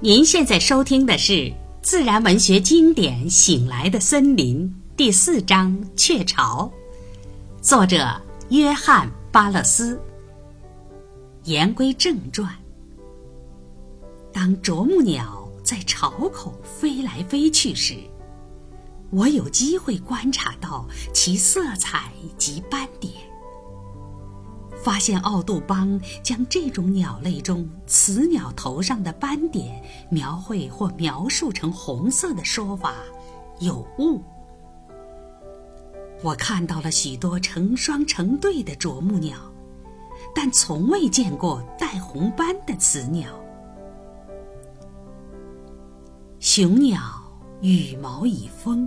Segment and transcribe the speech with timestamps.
[0.00, 6.70] 您现在收听的是自然文学经典《醒来的森林》第四章《雀巢》，
[7.62, 8.20] 作者
[8.50, 9.98] 约翰·巴勒斯。
[11.44, 12.50] 言归正传，
[14.32, 17.94] 当啄木鸟在巢口飞来飞去时，
[19.10, 23.12] 我有机会观察到其色彩及斑点。
[24.84, 32.92] 发现奥杜邦将这种鸟类中雌鸟头上的斑点描绘或描述成红色的说法
[33.60, 34.20] 有误。
[36.22, 39.38] 我看到了许多成双成对的啄木鸟，
[40.34, 43.30] 但从未见过带红斑的雌鸟。
[46.40, 47.00] 雄鸟
[47.62, 48.86] 羽毛已丰，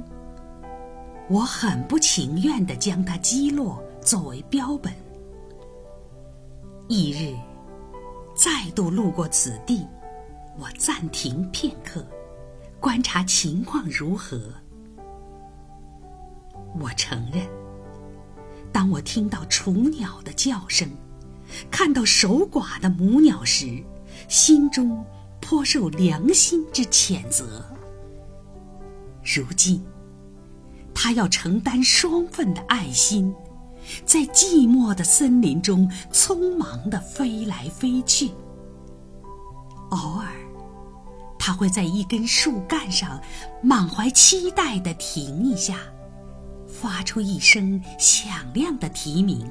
[1.27, 4.93] 我很不情愿地将它击落作为标本。
[6.89, 7.35] 翌日，
[8.33, 9.85] 再度路过此地，
[10.57, 12.05] 我暂停片刻，
[12.79, 14.39] 观察情况如何。
[16.79, 17.45] 我承认，
[18.71, 20.89] 当我听到雏鸟的叫声，
[21.69, 23.83] 看到守寡的母鸟时，
[24.29, 25.03] 心中
[25.41, 27.65] 颇受良心之谴责。
[29.23, 29.83] 如今，
[30.95, 33.35] 他要承担双份的爱心。
[34.05, 38.31] 在寂寞的森林中，匆忙地飞来飞去。
[39.89, 40.27] 偶尔，
[41.39, 43.21] 它会在一根树干上
[43.61, 45.79] 满怀期待地停一下，
[46.67, 49.49] 发出一声响亮的啼鸣。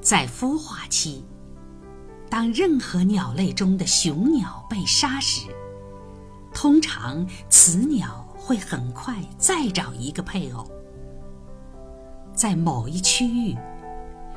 [0.00, 1.24] 在孵化期，
[2.28, 5.46] 当任何鸟类中的雄鸟被杀时，
[6.52, 8.27] 通常雌鸟。
[8.48, 10.66] 会很快再找一个配偶。
[12.32, 13.54] 在某一区域，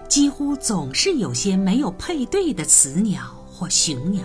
[0.09, 4.22] 几乎总是有些没有配对的雌鸟或雄鸟。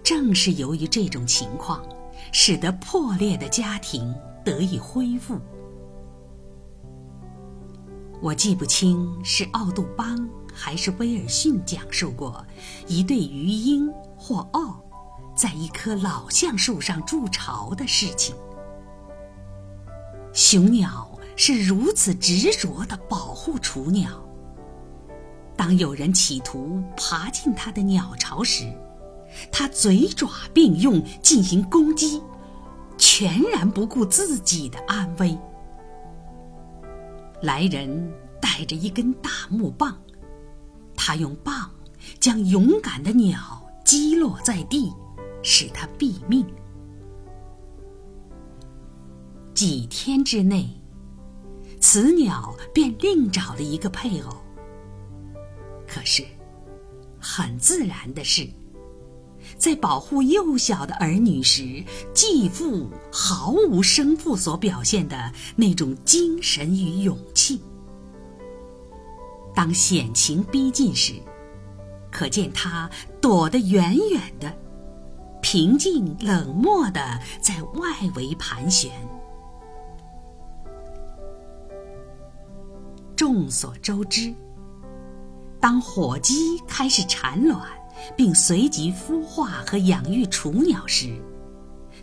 [0.00, 1.84] 正是由于这种情况，
[2.30, 4.14] 使得破裂的家庭
[4.44, 5.36] 得以恢复。
[8.22, 12.46] 我记不清是奥杜邦还是威尔逊讲述过
[12.86, 14.80] 一对鱼鹰或奥。
[15.36, 18.34] 在一棵老橡树上筑巢的事情。
[20.32, 24.10] 雄鸟是如此执着地保护雏鸟。
[25.54, 28.64] 当有人企图爬进它的鸟巢时，
[29.52, 32.22] 它嘴爪并用进行攻击，
[32.96, 35.36] 全然不顾自己的安危。
[37.42, 39.96] 来人带着一根大木棒，
[40.96, 41.70] 他用棒
[42.18, 44.92] 将勇敢的鸟击落在地。
[45.48, 46.44] 使他毙命。
[49.54, 50.68] 几天之内，
[51.80, 54.36] 雌鸟便另找了一个配偶。
[55.86, 56.24] 可是，
[57.20, 58.44] 很自然的是，
[59.56, 67.62] 在保护幼小的儿女时，继父毫无生父所表现的那种精神与勇气。
[69.54, 71.14] 当险情逼近时，
[72.10, 72.90] 可见他
[73.20, 74.65] 躲得远远的。
[75.48, 77.00] 平静冷漠的
[77.40, 78.90] 在外围盘旋。
[83.14, 84.34] 众所周知，
[85.60, 87.62] 当火鸡开始产卵，
[88.16, 91.16] 并随即孵化和养育雏鸟时，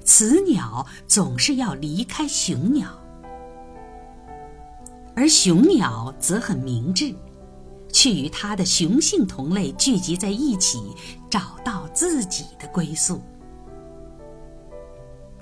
[0.06, 2.88] 雌鸟总是要离开雄鸟，
[5.18, 7.14] 而雄鸟则很明智。
[7.92, 10.96] 去与它的雄性同类聚集在一起，
[11.30, 13.22] 找到自己的归宿。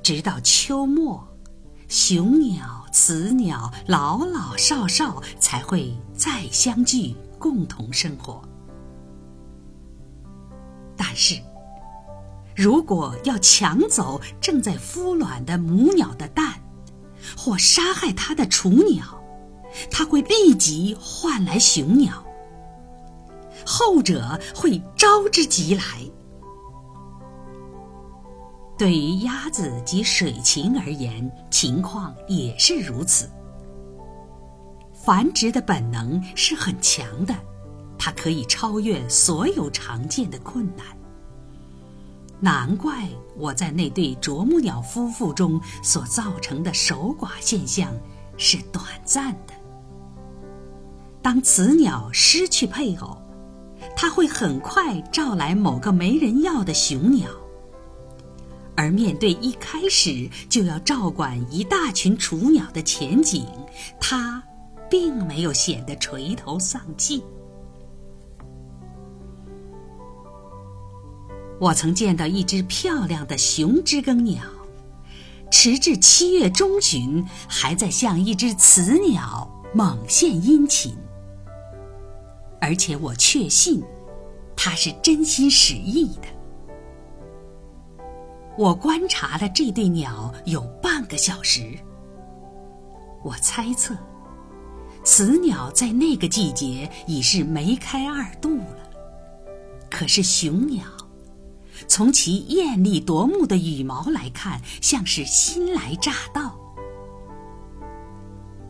[0.03, 1.27] 直到秋末，
[1.87, 8.41] 雄鸟、雌鸟、老老少少才会再相聚，共同生活。
[10.97, 11.35] 但是，
[12.55, 16.59] 如果要抢走正在孵卵的母鸟的蛋，
[17.37, 19.21] 或杀害它的雏鸟，
[19.91, 22.23] 它会立即换来雄鸟。
[23.65, 25.83] 后者会招之即来。
[28.81, 33.29] 对于鸭子及水禽而言，情况也是如此。
[34.91, 37.35] 繁殖的本能是很强的，
[37.95, 40.83] 它可以超越所有常见的困难。
[42.39, 43.07] 难怪
[43.37, 47.93] 我在那对啄木鸟夫妇中所造成的守寡现象
[48.35, 49.53] 是短暂的。
[51.21, 53.15] 当雌鸟失去配偶，
[53.95, 57.29] 它会很快召来某个没人要的雄鸟，
[58.81, 63.45] 而面对一开始就要照管一大群雏鸟的前景，
[63.99, 64.41] 它
[64.89, 67.23] 并没有显得垂头丧气。
[71.59, 74.41] 我曾见到一只漂亮的雄知更鸟，
[75.51, 80.95] 迟至七月中旬，还在向一只雌鸟猛献殷勤。
[82.59, 83.83] 而且我确信，
[84.55, 86.40] 它是真心实意的。
[88.57, 91.77] 我观察了这对鸟有半个小时，
[93.23, 93.95] 我猜测，
[95.03, 98.89] 雌鸟在那个季节已是梅开二度了。
[99.89, 100.83] 可是雄鸟。
[101.87, 106.55] 从其艳丽夺目的羽毛来看，像是新来乍到。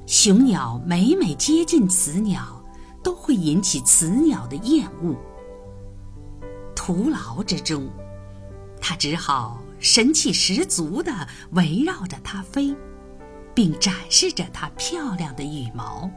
[0.05, 2.63] 雄鸟每每接近雌鸟，
[3.03, 5.13] 都会引起雌鸟的厌恶。
[6.73, 7.89] 徒劳之中，
[8.79, 12.73] 它只好神气十足地围绕着它飞，
[13.53, 16.09] 并展示着它漂亮的羽毛。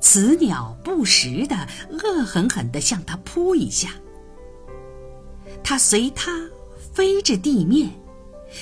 [0.00, 3.90] 雌鸟不时地恶狠狠地向它扑一下。
[5.62, 6.48] 他随他
[6.92, 7.90] 飞至地面，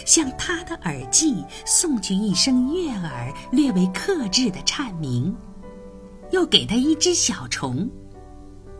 [0.05, 5.35] 向他的耳际送去一声悦耳、略为克制的颤鸣，
[6.31, 7.88] 又给他一只小虫，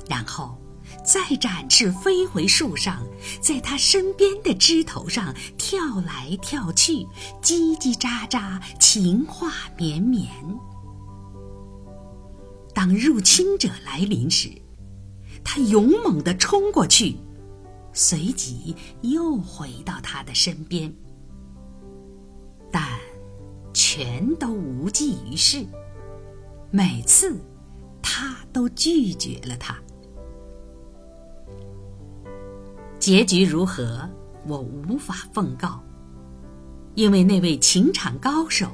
[0.07, 0.60] 然后
[1.13, 3.05] 再展翅飞回树上，
[3.43, 7.05] 在他身边的枝头上跳来跳去，
[7.43, 10.31] 叽叽喳喳，情话绵绵。
[12.73, 14.51] 当入侵者来临时，
[15.43, 17.17] 他勇猛地冲过去。
[17.93, 20.95] 随即又回到他的身边，
[22.71, 22.89] 但
[23.75, 25.67] 全都无济于事。
[26.71, 27.37] 每次，
[28.01, 29.77] 他都拒绝了他。
[33.01, 34.07] 结局如何，
[34.47, 35.83] 我无法奉告，
[36.95, 38.69] 因为那位情场高手，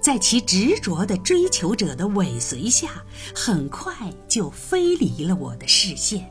[0.00, 2.88] 在其执着的追求者的尾随下，
[3.34, 3.92] 很快
[4.28, 6.24] 就飞离了我的视线。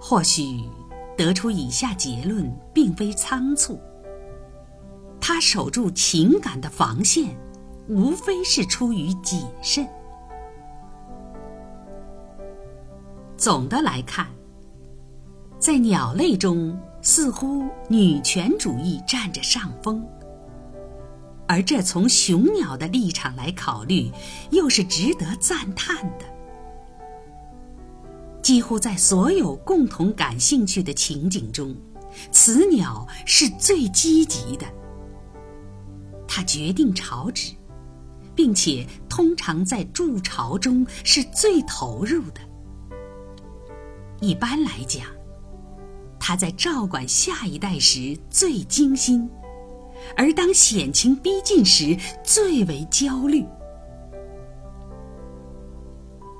[0.00, 0.62] 或许
[1.14, 3.78] 得出以下结论并非仓促。
[5.20, 7.36] 他守住情感的防线，
[7.86, 9.86] 无非是出于谨慎。
[13.36, 14.26] 总的来看，
[15.58, 20.06] 在鸟类中，似乎女权主义占着上风，
[21.48, 24.10] 而这从雄鸟的立场来考虑，
[24.50, 26.24] 又是值得赞叹的。
[28.42, 31.74] 几乎在所有共同感兴趣的情景中，
[32.30, 34.66] 雌鸟是最积极的。
[36.28, 37.52] 它决定巢址，
[38.34, 42.40] 并且通常在筑巢中是最投入的。
[44.20, 45.04] 一般来讲，
[46.28, 49.30] 它在照管下一代时最精心，
[50.16, 53.46] 而当险情逼近时最为焦虑。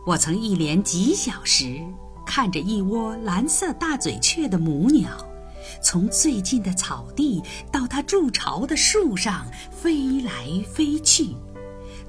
[0.05, 1.81] 我曾一连几小时
[2.27, 5.09] 看着一窝蓝色大嘴雀的母鸟，
[5.81, 7.41] 从最近的草地
[7.71, 10.32] 到它筑巢的树上飞来
[10.69, 11.29] 飞去，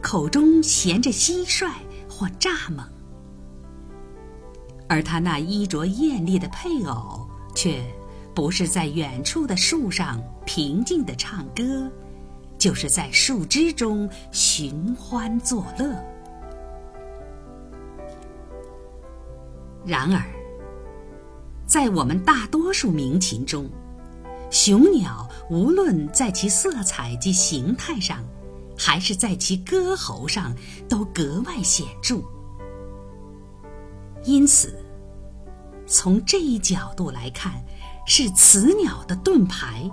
[0.01, 1.69] 口中衔着蟋蟀
[2.09, 2.88] 或蚱蜢，
[4.89, 7.26] 而它那衣着艳丽的配偶
[7.57, 7.83] 却
[8.36, 11.92] 不是在远处的树上平静的唱歌，
[12.56, 15.92] 就是在树枝中寻欢作乐。
[19.83, 20.21] 然而，
[21.66, 23.68] 在我们大多数鸣禽中，
[24.52, 28.23] 雄鸟无论在其色彩及形态上，
[28.78, 30.54] 还是在其歌喉上，
[30.87, 32.21] 都格外显著。
[34.23, 34.78] 因此，
[35.87, 37.53] 从这一角度来看，
[38.06, 39.89] 是雌鸟的盾牌。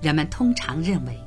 [0.00, 1.18] 人们通常认为。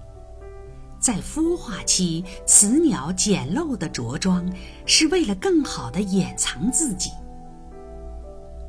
[0.99, 4.47] 在孵化期，雌鸟简陋的着装
[4.85, 7.09] 是为了更好的掩藏自己。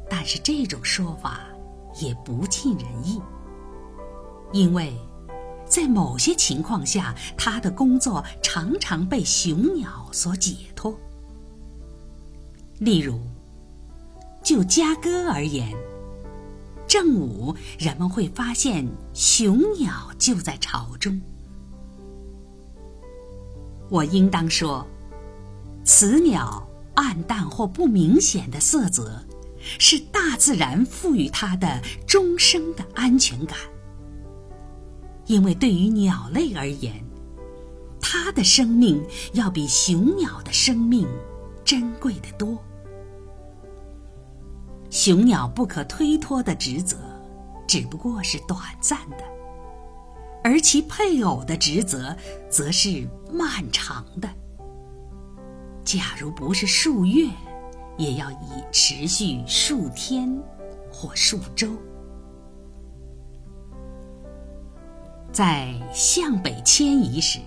[0.09, 1.43] 但是这种说法
[2.01, 3.21] 也不尽人意，
[4.51, 4.97] 因为，
[5.67, 10.99] 在某些情况下，它的工作常常被雄鸟所解脱。
[12.79, 13.21] 例如，
[14.43, 15.73] 就家歌而言，
[16.89, 21.21] 正午人们会发现雄鸟就在巢中。
[23.89, 24.87] 我应当说，
[25.85, 29.23] 雌鸟暗淡或不明显的色泽，
[29.79, 33.57] 是大自然赋予它的终生的安全感。
[35.27, 36.95] 因为对于鸟类而言，
[38.01, 39.03] 它的生命
[39.35, 41.07] 要比雄鸟的生命
[41.65, 42.59] 珍贵的多。
[44.93, 46.99] 雄鸟不可推脱的职责，
[47.67, 49.25] 只不过是短暂的。
[50.45, 52.15] 而其配偶的职责，
[52.51, 54.29] 则是漫长的。
[55.83, 57.27] 假如不是数月，
[57.97, 60.39] 也要以持续数天
[60.93, 61.69] 或数周。
[65.33, 67.39] 在向北迁移时，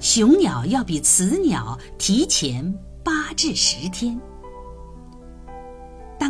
[0.00, 4.18] 雄鸟要比雌鸟提前八至十天；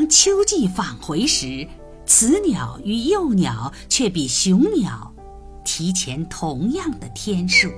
[0.09, 1.69] 秋季返回时，
[2.07, 5.13] 雌鸟与幼鸟却比雄鸟
[5.65, 7.69] 提前同样的天数。